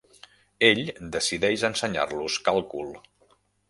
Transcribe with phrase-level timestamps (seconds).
[0.69, 0.81] Ell
[1.17, 2.95] decideix ensenyar-los càlcul.